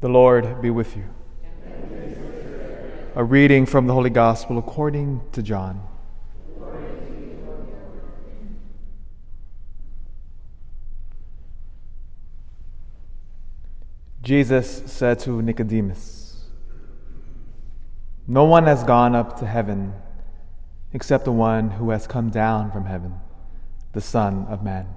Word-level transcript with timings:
The 0.00 0.08
Lord 0.10 0.60
be 0.60 0.68
with 0.68 0.94
you. 0.94 1.04
A 3.14 3.24
reading 3.24 3.64
from 3.64 3.86
the 3.86 3.94
Holy 3.94 4.10
Gospel 4.10 4.58
according 4.58 5.22
to 5.32 5.42
John. 5.42 5.80
Jesus 14.22 14.82
said 14.84 15.18
to 15.20 15.40
Nicodemus, 15.40 16.44
No 18.26 18.44
one 18.44 18.64
has 18.64 18.84
gone 18.84 19.14
up 19.14 19.38
to 19.38 19.46
heaven 19.46 19.94
except 20.92 21.24
the 21.24 21.32
one 21.32 21.70
who 21.70 21.88
has 21.88 22.06
come 22.06 22.28
down 22.28 22.70
from 22.70 22.84
heaven, 22.84 23.14
the 23.94 24.02
Son 24.02 24.44
of 24.50 24.62
Man. 24.62 24.88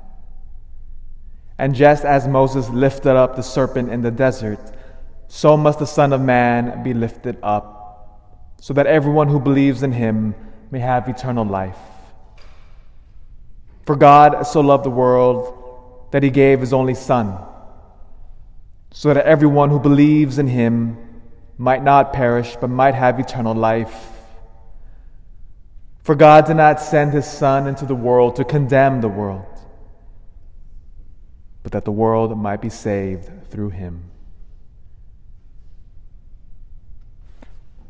And 1.58 1.74
just 1.74 2.04
as 2.04 2.28
Moses 2.28 2.68
lifted 2.68 3.16
up 3.16 3.38
the 3.38 3.44
serpent 3.44 3.92
in 3.92 4.02
the 4.02 4.12
desert, 4.12 4.60
so 5.32 5.56
must 5.56 5.78
the 5.78 5.86
Son 5.86 6.12
of 6.12 6.20
Man 6.20 6.82
be 6.84 6.94
lifted 6.94 7.38
up, 7.44 8.56
so 8.60 8.74
that 8.74 8.88
everyone 8.88 9.28
who 9.28 9.40
believes 9.40 9.84
in 9.84 9.92
him 9.92 10.34
may 10.72 10.80
have 10.80 11.08
eternal 11.08 11.46
life. 11.46 11.78
For 13.86 13.96
God 13.96 14.44
so 14.44 14.60
loved 14.60 14.86
the 14.86 14.90
world 14.90 16.08
that 16.12 16.24
he 16.24 16.32
gave 16.32 16.60
his 16.60 16.74
only 16.74 16.96
Son, 16.96 17.38
so 18.92 19.14
that 19.14 19.24
everyone 19.26 19.70
who 19.70 19.80
believes 19.80 20.40
in 20.40 20.48
him 20.48 20.98
might 21.60 21.84
not 21.84 22.12
perish, 22.12 22.58
but 22.60 22.72
might 22.72 22.96
have 22.96 23.20
eternal 23.20 23.54
life. 23.54 24.10
For 26.02 26.16
God 26.16 26.46
did 26.46 26.58
not 26.58 26.82
send 26.82 27.14
his 27.14 27.28
Son 27.28 27.68
into 27.68 27.86
the 27.86 27.94
world 27.94 28.36
to 28.38 28.44
condemn 28.44 29.02
the 29.02 29.08
world, 29.08 29.46
but 31.62 31.72
that 31.74 31.86
the 31.86 31.92
world 31.92 32.36
might 32.36 32.62
be 32.62 32.70
saved 32.70 33.30
through 33.52 33.70
him. 33.70 34.10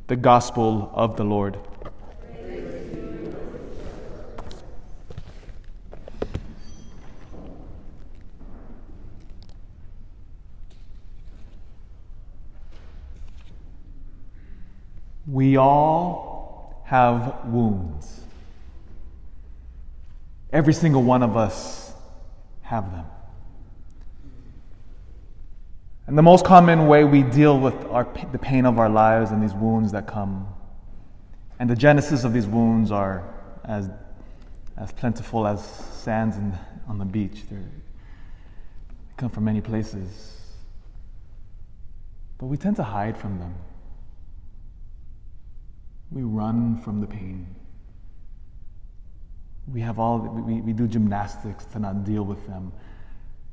The 0.09 0.15
Gospel 0.15 0.89
of 0.95 1.17
the 1.17 1.23
Lord. 1.23 1.55
We 15.27 15.57
all 15.57 16.81
have 16.85 17.45
wounds. 17.45 18.21
Every 20.51 20.73
single 20.73 21.03
one 21.03 21.21
of 21.21 21.37
us 21.37 21.93
have 22.63 22.91
them. 22.91 23.05
And 26.09 26.17
the 26.17 26.23
most 26.23 26.43
common 26.43 26.87
way 26.87 27.03
we 27.03 27.21
deal 27.21 27.59
with 27.59 27.85
our, 27.85 28.11
the 28.31 28.39
pain 28.39 28.65
of 28.65 28.79
our 28.79 28.89
lives 28.89 29.29
and 29.29 29.43
these 29.43 29.53
wounds 29.53 29.91
that 29.91 30.07
come, 30.07 30.47
and 31.59 31.69
the 31.69 31.75
genesis 31.75 32.23
of 32.23 32.33
these 32.33 32.47
wounds 32.47 32.91
are 32.91 33.31
as, 33.63 33.91
as 34.75 34.91
plentiful 34.91 35.45
as 35.45 35.63
sands 35.63 36.35
in, 36.35 36.57
on 36.87 36.97
the 36.97 37.05
beach. 37.05 37.43
They're, 37.47 37.59
they 37.59 39.13
come 39.17 39.29
from 39.29 39.43
many 39.43 39.61
places. 39.61 40.35
But 42.39 42.47
we 42.47 42.57
tend 42.57 42.77
to 42.77 42.83
hide 42.83 43.15
from 43.15 43.37
them. 43.37 43.53
We 46.09 46.23
run 46.23 46.81
from 46.81 47.01
the 47.01 47.07
pain. 47.07 47.45
We 49.71 49.81
have 49.81 49.99
all, 49.99 50.17
we, 50.17 50.59
we 50.61 50.73
do 50.73 50.87
gymnastics 50.87 51.65
to 51.65 51.77
not 51.77 52.03
deal 52.03 52.23
with 52.23 52.47
them. 52.47 52.71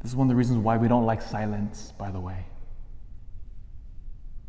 This 0.06 0.12
is 0.12 0.16
one 0.16 0.26
of 0.26 0.28
the 0.28 0.36
reasons 0.36 0.60
why 0.60 0.76
we 0.76 0.86
don't 0.86 1.04
like 1.04 1.20
silence, 1.20 1.92
by 1.98 2.12
the 2.12 2.20
way. 2.20 2.46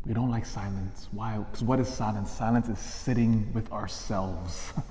We 0.06 0.14
don't 0.14 0.30
like 0.30 0.46
silence. 0.46 1.08
Why? 1.10 1.38
Because 1.38 1.64
what 1.64 1.80
is 1.80 1.88
silence? 1.88 2.30
Silence 2.30 2.68
is 2.68 2.78
sitting 2.78 3.52
with 3.52 3.72
ourselves. 3.72 4.72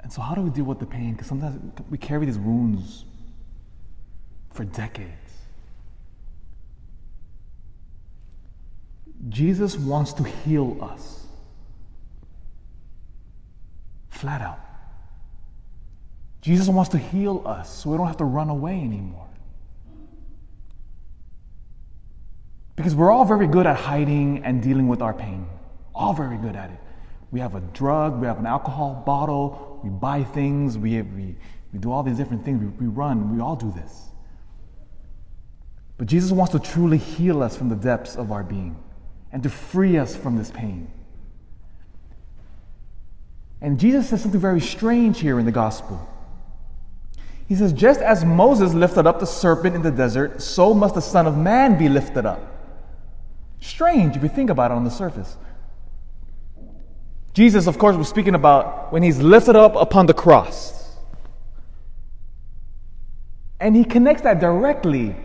and 0.00 0.12
so, 0.12 0.20
how 0.20 0.34
do 0.34 0.42
we 0.42 0.50
deal 0.50 0.64
with 0.64 0.80
the 0.80 0.86
pain? 0.86 1.12
Because 1.12 1.28
sometimes 1.28 1.60
we 1.88 1.96
carry 1.96 2.26
these 2.26 2.40
wounds 2.40 3.04
for 4.52 4.64
decades. 4.64 5.12
Jesus 9.28 9.76
wants 9.76 10.12
to 10.14 10.24
heal 10.24 10.76
us. 10.82 11.24
Flat 14.08 14.42
out. 14.42 14.69
Jesus 16.40 16.68
wants 16.68 16.90
to 16.90 16.98
heal 16.98 17.42
us 17.44 17.82
so 17.82 17.90
we 17.90 17.96
don't 17.96 18.06
have 18.06 18.16
to 18.18 18.24
run 18.24 18.48
away 18.48 18.80
anymore. 18.80 19.26
Because 22.76 22.94
we're 22.94 23.10
all 23.10 23.26
very 23.26 23.46
good 23.46 23.66
at 23.66 23.76
hiding 23.76 24.42
and 24.44 24.62
dealing 24.62 24.88
with 24.88 25.02
our 25.02 25.12
pain. 25.12 25.46
All 25.94 26.14
very 26.14 26.38
good 26.38 26.56
at 26.56 26.70
it. 26.70 26.78
We 27.30 27.40
have 27.40 27.54
a 27.54 27.60
drug, 27.60 28.20
we 28.20 28.26
have 28.26 28.38
an 28.38 28.46
alcohol 28.46 29.02
bottle, 29.04 29.80
we 29.84 29.90
buy 29.90 30.24
things, 30.24 30.78
we, 30.78 31.02
we, 31.02 31.36
we 31.72 31.78
do 31.78 31.92
all 31.92 32.02
these 32.02 32.16
different 32.16 32.44
things, 32.44 32.60
we, 32.60 32.86
we 32.86 32.92
run, 32.92 33.34
we 33.34 33.40
all 33.40 33.54
do 33.54 33.70
this. 33.70 34.08
But 35.98 36.06
Jesus 36.06 36.32
wants 36.32 36.52
to 36.52 36.58
truly 36.58 36.96
heal 36.96 37.42
us 37.42 37.54
from 37.54 37.68
the 37.68 37.76
depths 37.76 38.16
of 38.16 38.32
our 38.32 38.42
being 38.42 38.82
and 39.30 39.42
to 39.42 39.50
free 39.50 39.98
us 39.98 40.16
from 40.16 40.36
this 40.36 40.50
pain. 40.50 40.90
And 43.60 43.78
Jesus 43.78 44.08
says 44.08 44.22
something 44.22 44.40
very 44.40 44.60
strange 44.60 45.20
here 45.20 45.38
in 45.38 45.44
the 45.44 45.52
gospel. 45.52 46.08
He 47.50 47.56
says, 47.56 47.72
Just 47.72 48.00
as 48.00 48.24
Moses 48.24 48.74
lifted 48.74 49.08
up 49.08 49.18
the 49.18 49.26
serpent 49.26 49.74
in 49.74 49.82
the 49.82 49.90
desert, 49.90 50.40
so 50.40 50.72
must 50.72 50.94
the 50.94 51.02
Son 51.02 51.26
of 51.26 51.36
Man 51.36 51.76
be 51.76 51.88
lifted 51.88 52.24
up. 52.24 52.40
Strange 53.60 54.14
if 54.16 54.22
you 54.22 54.28
think 54.28 54.50
about 54.50 54.70
it 54.70 54.74
on 54.74 54.84
the 54.84 54.90
surface. 54.90 55.36
Jesus, 57.34 57.66
of 57.66 57.76
course, 57.76 57.96
was 57.96 58.08
speaking 58.08 58.36
about 58.36 58.92
when 58.92 59.02
he's 59.02 59.18
lifted 59.18 59.56
up 59.56 59.74
upon 59.74 60.06
the 60.06 60.14
cross. 60.14 60.94
And 63.58 63.74
he 63.74 63.82
connects 63.82 64.22
that 64.22 64.38
directly 64.38 65.16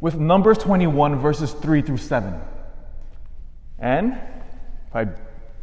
with 0.00 0.14
Numbers 0.14 0.56
21, 0.56 1.18
verses 1.18 1.52
3 1.52 1.82
through 1.82 1.98
7. 1.98 2.34
And 3.78 4.18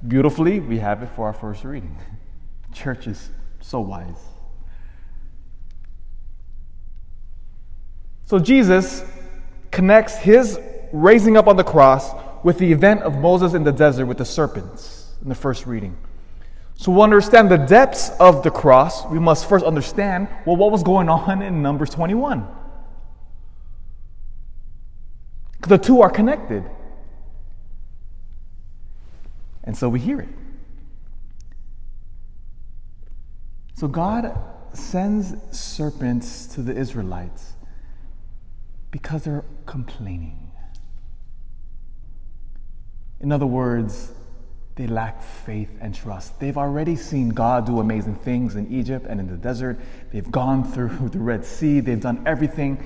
beautifully, 0.08 0.60
we 0.60 0.78
have 0.78 1.02
it 1.02 1.10
for 1.16 1.26
our 1.26 1.34
first 1.34 1.64
reading. 1.64 1.98
Church 2.74 3.08
is 3.08 3.32
so 3.60 3.80
wise. 3.80 4.35
So 8.26 8.40
Jesus 8.40 9.04
connects 9.72 10.16
his 10.18 10.60
raising 10.92 11.38
up 11.38 11.48
on 11.48 11.58
the 11.58 11.64
cross 11.64 12.12
with 12.44 12.58
the 12.58 12.72
event 12.72 13.02
of 13.02 13.16
Moses 13.18 13.54
in 13.54 13.64
the 13.64 13.72
desert 13.72 14.06
with 14.06 14.18
the 14.18 14.26
serpents 14.26 15.14
in 15.22 15.30
the 15.30 15.36
first 15.36 15.66
reading. 15.66 15.98
So, 16.78 16.94
to 16.94 17.02
understand 17.02 17.50
the 17.50 17.58
depths 17.58 18.12
of 18.20 18.44
the 18.44 18.52
cross, 18.52 19.06
we 19.06 19.18
must 19.18 19.48
first 19.48 19.66
understand 19.66 20.28
well, 20.46 20.58
what 20.58 20.72
was 20.72 20.84
going 20.84 21.08
on 21.08 21.42
in 21.42 21.62
Numbers 21.62 21.90
21. 21.90 22.46
The 25.68 25.78
two 25.78 26.02
are 26.02 26.10
connected. 26.10 26.70
And 29.64 29.76
so 29.76 29.90
we 29.90 30.00
hear 30.00 30.20
it. 30.20 30.30
So, 33.76 33.88
God 33.88 34.38
sends 34.74 35.34
serpents 35.58 36.46
to 36.48 36.62
the 36.62 36.76
Israelites 36.76 37.55
because 38.96 39.24
they're 39.24 39.44
complaining. 39.66 40.50
In 43.20 43.34
other 43.34 43.46
words, 43.46 44.14
they 44.76 44.88
lack 44.88 45.22
faith 45.22 45.70
and 45.82 45.94
trust. 45.94 46.40
They've 46.40 46.58
already 46.58 46.96
seen 46.96 47.28
God 47.28 47.66
do 47.66 47.82
amazing 47.82 48.16
things 48.16 48.56
in 48.56 48.72
Egypt 48.72 49.06
and 49.10 49.20
in 49.20 49.28
the 49.28 49.36
desert. 49.36 49.78
They've 50.14 50.32
gone 50.32 50.64
through 50.64 51.10
the 51.12 51.20
Red 51.20 51.44
Sea. 51.44 51.82
They've 51.82 52.00
done 52.00 52.24
everything. 52.26 52.86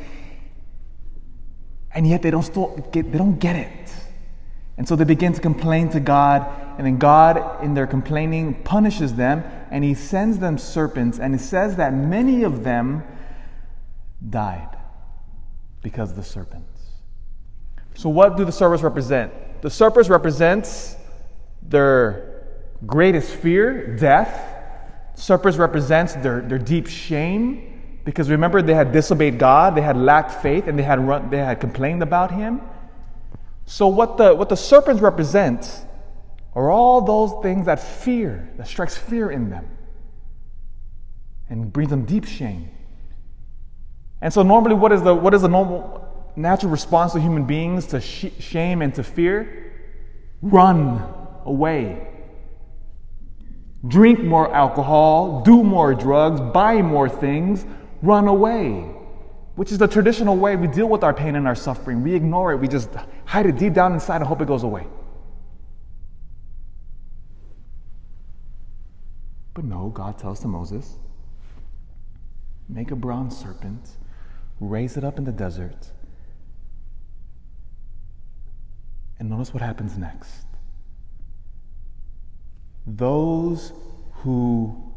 And 1.94 2.08
yet 2.08 2.24
they 2.24 2.32
don't, 2.32 2.42
still 2.42 2.76
get, 2.92 3.12
they 3.12 3.20
don't 3.20 3.38
get 3.38 3.56
it. 3.56 3.94
And 4.80 4.88
so 4.88 4.96
they 4.96 5.04
begin 5.04 5.34
to 5.34 5.42
complain 5.42 5.90
to 5.90 6.00
God. 6.00 6.44
And 6.80 6.88
then 6.88 6.98
God, 6.98 7.64
in 7.64 7.76
their 7.76 7.86
complaining, 7.86 8.64
punishes 8.64 9.14
them. 9.14 9.44
And 9.70 9.84
he 9.84 9.94
sends 9.94 10.40
them 10.40 10.58
serpents. 10.58 11.20
And 11.20 11.36
it 11.36 11.42
says 11.42 11.76
that 11.76 11.94
many 11.94 12.42
of 12.42 12.64
them 12.64 13.04
died 14.28 14.79
because 15.82 16.14
the 16.14 16.24
serpents. 16.24 16.80
So, 17.96 18.10
what 18.10 18.38
do 18.38 18.46
the 18.46 18.52
serpents 18.52 18.84
represent? 18.84 19.62
The 19.62 19.70
serpents 19.70 20.10
represents 20.10 20.96
their 21.62 22.46
greatest 22.86 23.36
fear, 23.36 23.96
death. 23.98 24.56
Serpents 25.16 25.58
represents 25.58 26.14
their, 26.16 26.42
their 26.42 26.58
deep 26.58 26.88
shame 26.88 28.00
because 28.06 28.30
remember 28.30 28.62
they 28.62 28.74
had 28.74 28.92
disobeyed 28.92 29.38
God, 29.38 29.76
they 29.76 29.82
had 29.82 29.98
lacked 29.98 30.42
faith, 30.42 30.68
and 30.68 30.80
they 30.80 30.84
had 30.84 31.06
run, 31.06 31.30
they 31.30 31.38
had 31.38 31.60
complained 31.60 32.02
about 32.02 32.32
Him. 32.32 32.62
So, 33.66 33.88
what 33.88 34.18
the 34.18 34.34
what 34.34 34.50
the 34.50 34.58
serpents 34.58 35.02
represent 35.02 35.86
are 36.56 36.72
all 36.72 37.02
those 37.02 37.44
things 37.44 37.68
that 37.68 37.80
fear, 37.80 38.50
that 38.58 38.68
strikes 38.68 38.98
fear 38.98 39.30
in 39.30 39.50
them, 39.50 39.70
and 41.50 41.72
brings 41.72 41.90
them 41.90 42.06
deep 42.06 42.26
shame. 42.26 42.72
And 44.22 44.34
so 44.34 44.44
normally 44.44 44.76
what 44.76 44.92
is 44.92 45.02
the 45.02 45.14
what 45.16 45.34
is 45.34 45.42
the 45.42 45.48
normal 45.48 46.32
natural 46.36 46.72
response 46.72 47.14
to 47.14 47.20
human 47.20 47.46
beings 47.46 47.88
to 47.88 48.02
sh- 48.02 48.32
shame 48.40 48.82
and 48.82 48.94
to 48.96 49.04
fear? 49.04 49.74
Run 50.42 51.04
away. 51.46 52.08
Drink 53.88 54.20
more 54.20 54.54
alcohol, 54.54 55.42
do 55.44 55.64
more 55.64 55.94
drugs, 55.94 56.42
buy 56.42 56.82
more 56.82 57.08
things, 57.08 57.66
run 58.02 58.28
away. 58.28 58.86
Which 59.56 59.72
is 59.72 59.78
the 59.78 59.88
traditional 59.88 60.36
way 60.38 60.56
we 60.56 60.68
deal 60.68 60.88
with 60.88 61.04
our 61.04 61.14
pain 61.14 61.36
and 61.36 61.48
our 61.48 61.56
suffering. 61.56 62.04
We 62.04 62.14
ignore 62.14 62.52
it, 62.52 62.58
we 62.58 62.68
just 62.68 62.90
hide 63.26 63.46
it 63.46 63.58
deep 63.58 63.74
down 63.74 63.94
inside 63.94 64.18
and 64.18 64.26
hope 64.26 64.42
it 64.42 64.48
goes 64.48 64.64
away. 64.64 64.86
But 69.54 69.64
no, 69.66 69.90
God 69.90 70.18
tells 70.18 70.40
to 70.42 70.48
Moses 70.48 70.98
make 72.70 72.92
a 72.92 72.96
bronze 72.96 73.36
serpent, 73.38 73.90
raise 74.60 74.98
it 74.98 75.04
up 75.04 75.18
in 75.18 75.24
the 75.24 75.32
desert, 75.32 75.92
and 79.20 79.30
notice 79.30 79.54
what 79.54 79.62
happens 79.62 79.98
next. 79.98 80.46
Those 82.88 83.74
who 84.14 84.92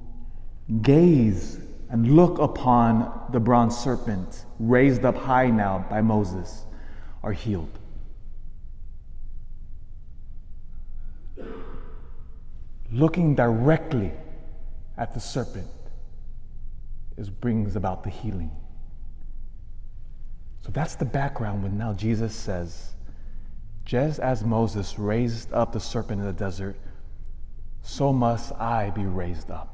gaze 0.80 1.60
and 1.90 2.16
look 2.16 2.38
upon 2.38 3.28
the 3.32 3.40
bronze 3.40 3.76
serpent 3.76 4.46
raised 4.58 5.04
up 5.04 5.16
high 5.16 5.50
now 5.50 5.84
by 5.90 6.00
Moses 6.00 6.64
are 7.22 7.32
healed. 7.32 7.78
Looking 12.90 13.34
directly 13.34 14.12
at 14.96 15.12
the 15.14 15.20
serpent 15.20 15.66
is 17.16 17.28
brings 17.28 17.76
about 17.76 18.04
the 18.04 18.10
healing. 18.10 18.50
So 20.62 20.70
that's 20.72 20.94
the 20.94 21.04
background 21.04 21.62
when 21.62 21.76
now 21.76 21.92
Jesus 21.92 22.34
says, 22.34 22.94
just 23.84 24.20
as 24.20 24.44
Moses 24.44 24.98
raised 24.98 25.52
up 25.52 25.72
the 25.72 25.80
serpent 25.80 26.20
in 26.20 26.26
the 26.26 26.32
desert, 26.32 26.76
so 27.82 28.12
must 28.12 28.52
I 28.52 28.90
be 28.90 29.04
raised 29.04 29.50
up. 29.50 29.68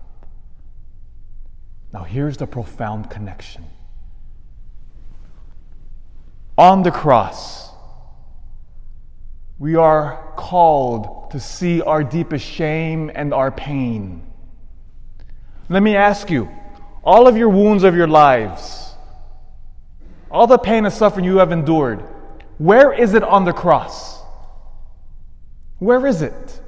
Now, 1.92 2.04
here's 2.04 2.36
the 2.36 2.46
profound 2.46 3.10
connection. 3.10 3.64
On 6.56 6.82
the 6.82 6.90
cross, 6.90 7.70
we 9.58 9.74
are 9.76 10.32
called 10.36 11.30
to 11.30 11.40
see 11.40 11.82
our 11.82 12.02
deepest 12.02 12.44
shame 12.44 13.10
and 13.14 13.32
our 13.32 13.50
pain. 13.50 14.22
Let 15.68 15.82
me 15.82 15.96
ask 15.96 16.30
you 16.30 16.48
all 17.04 17.26
of 17.26 17.36
your 17.36 17.48
wounds 17.48 17.84
of 17.84 17.94
your 17.94 18.06
lives, 18.06 18.77
all 20.30 20.46
the 20.46 20.58
pain 20.58 20.84
and 20.84 20.92
suffering 20.92 21.24
you 21.24 21.38
have 21.38 21.52
endured, 21.52 22.04
where 22.58 22.92
is 22.92 23.14
it 23.14 23.22
on 23.22 23.44
the 23.44 23.52
cross? 23.52 24.20
Where 25.78 26.06
is 26.06 26.22
it? 26.22 26.60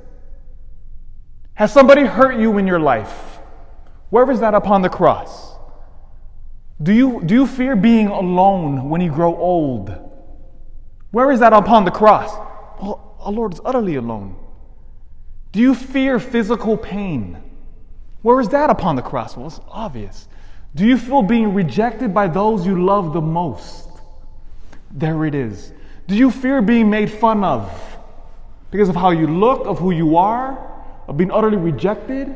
Has 1.54 1.72
somebody 1.72 2.04
hurt 2.04 2.38
you 2.38 2.56
in 2.58 2.66
your 2.66 2.78
life? 2.78 3.38
Where 4.10 4.30
is 4.30 4.40
that 4.40 4.54
upon 4.54 4.82
the 4.82 4.88
cross? 4.88 5.54
Do 6.82 6.92
you, 6.92 7.22
do 7.24 7.34
you 7.34 7.46
fear 7.46 7.76
being 7.76 8.06
alone 8.06 8.88
when 8.88 9.00
you 9.00 9.10
grow 9.10 9.36
old? 9.36 9.94
Where 11.10 11.30
is 11.30 11.40
that 11.40 11.52
upon 11.52 11.84
the 11.84 11.90
cross? 11.90 12.30
Well, 12.80 13.16
our 13.20 13.32
Lord 13.32 13.52
is 13.52 13.60
utterly 13.64 13.96
alone. 13.96 14.36
Do 15.52 15.60
you 15.60 15.74
fear 15.74 16.18
physical 16.18 16.76
pain? 16.76 17.42
Where 18.22 18.40
is 18.40 18.48
that 18.50 18.70
upon 18.70 18.96
the 18.96 19.02
cross? 19.02 19.36
Well, 19.36 19.48
it's 19.48 19.60
obvious. 19.68 20.28
Do 20.74 20.86
you 20.86 20.96
feel 20.96 21.22
being 21.22 21.54
rejected 21.54 22.14
by 22.14 22.28
those 22.28 22.66
you 22.66 22.84
love 22.84 23.12
the 23.12 23.20
most? 23.20 23.88
There 24.90 25.24
it 25.24 25.34
is. 25.34 25.72
Do 26.06 26.16
you 26.16 26.30
fear 26.30 26.62
being 26.62 26.90
made 26.90 27.10
fun 27.10 27.44
of 27.44 27.70
because 28.70 28.88
of 28.88 28.96
how 28.96 29.10
you 29.10 29.26
look, 29.26 29.66
of 29.66 29.78
who 29.78 29.90
you 29.90 30.16
are? 30.16 30.70
of 31.10 31.16
being 31.16 31.32
utterly 31.32 31.56
rejected, 31.56 32.34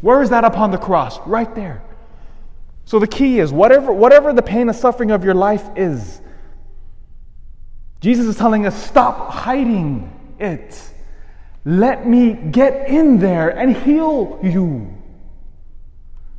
where 0.00 0.22
is 0.22 0.30
that 0.30 0.44
upon 0.44 0.70
the 0.70 0.78
cross? 0.78 1.18
Right 1.26 1.54
there. 1.54 1.82
So 2.86 2.98
the 2.98 3.06
key 3.06 3.38
is 3.38 3.52
whatever, 3.52 3.92
whatever 3.92 4.32
the 4.32 4.42
pain 4.42 4.68
and 4.70 4.76
suffering 4.76 5.10
of 5.10 5.22
your 5.22 5.34
life 5.34 5.62
is, 5.76 6.22
Jesus 8.00 8.26
is 8.26 8.36
telling 8.36 8.64
us 8.64 8.82
stop 8.82 9.30
hiding 9.30 10.10
it. 10.40 10.82
Let 11.66 12.08
me 12.08 12.32
get 12.32 12.88
in 12.88 13.18
there 13.18 13.50
and 13.50 13.76
heal 13.76 14.40
you. 14.42 15.01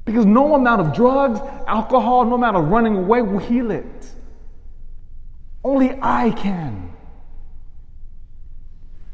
Because 0.05 0.25
no 0.25 0.55
amount 0.55 0.81
of 0.81 0.93
drugs, 0.93 1.39
alcohol, 1.67 2.25
no 2.25 2.35
amount 2.35 2.57
of 2.57 2.67
running 2.67 2.95
away 2.97 3.21
will 3.21 3.39
heal 3.39 3.71
it. 3.71 4.05
Only 5.63 5.97
I 6.01 6.31
can. 6.31 6.93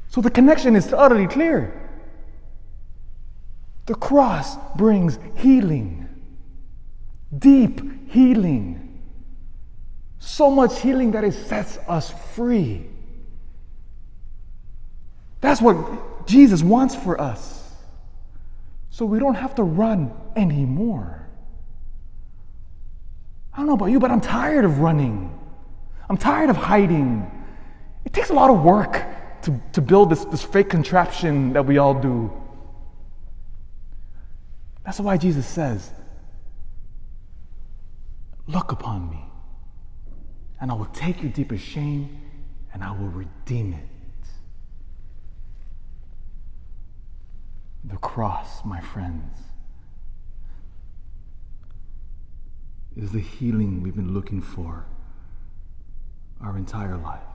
So 0.10 0.22
the 0.22 0.32
connection 0.32 0.76
is 0.76 0.92
utterly 0.92 1.28
clear. 1.28 1.90
The 3.86 3.96
cross 3.96 4.58
brings 4.76 5.20
healing, 5.36 6.08
deep 7.38 8.10
healing. 8.10 9.02
So 10.20 10.50
much 10.50 10.80
healing 10.82 11.12
that 11.12 11.24
it 11.24 11.34
sets 11.34 11.78
us 11.88 12.12
free. 12.34 12.88
That's 15.42 15.62
what 15.62 16.28
Jesus 16.28 16.62
wants 16.62 16.96
for 16.96 17.20
us. 17.20 17.59
So 19.00 19.06
we 19.06 19.18
don't 19.18 19.36
have 19.36 19.56
to 19.56 19.64
run 19.64 20.12
anymore. 20.36 21.26
I 23.54 23.58
don't 23.60 23.68
know 23.68 23.74
about 23.76 23.86
you, 23.86 23.98
but 23.98 24.12
I'm 24.12 24.20
tired 24.20 24.66
of 24.66 24.80
running. 24.80 25.40
I'm 26.10 26.18
tired 26.18 26.50
of 26.50 26.58
hiding. 26.58 27.32
It 28.04 28.12
takes 28.12 28.30
a 28.30 28.34
lot 28.34 28.50
of 28.50 28.62
work 28.62 29.06
to, 29.44 29.58
to 29.72 29.80
build 29.80 30.10
this, 30.10 30.26
this 30.26 30.44
fake 30.44 30.70
contraption 30.70 31.54
that 31.54 31.66
we 31.66 31.78
all 31.78 31.94
do. 31.94 32.30
That's 34.84 35.00
why 35.00 35.16
Jesus 35.16 35.48
says, 35.48 35.94
Look 38.48 38.74
upon 38.74 39.10
me, 39.10 39.24
and 40.60 40.70
I 40.72 40.74
will 40.74 40.92
take 40.92 41.24
your 41.24 41.32
deepest 41.32 41.64
shame 41.64 42.20
and 42.74 42.84
I 42.84 42.92
will 42.92 43.08
redeem 43.08 43.76
it. 43.76 44.28
The 47.86 47.96
cross, 48.20 48.66
my 48.66 48.82
friends, 48.82 49.34
is 52.98 53.14
the 53.14 53.20
healing 53.22 53.82
we've 53.82 53.96
been 53.96 54.14
looking 54.14 54.42
for 54.42 54.86
our 56.42 56.58
entire 56.58 56.98
lives. 56.98 57.29